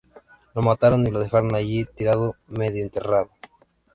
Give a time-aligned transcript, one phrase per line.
[0.55, 3.29] Lo mataron y lo dejaron allí tirado, medio enterrado…".